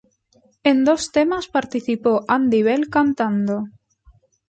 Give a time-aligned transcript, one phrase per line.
[0.69, 3.65] En dos temas participó Andy Bell cantando.